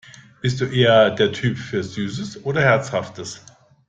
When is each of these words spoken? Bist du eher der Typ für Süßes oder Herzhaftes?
Bist 0.41 0.59
du 0.59 0.65
eher 0.65 1.11
der 1.11 1.31
Typ 1.31 1.59
für 1.59 1.83
Süßes 1.83 2.43
oder 2.43 2.59
Herzhaftes? 2.61 3.45